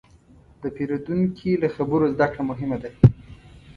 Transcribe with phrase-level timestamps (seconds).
[0.61, 2.89] د پیرودونکي له خبرو زدهکړه مهمه ده.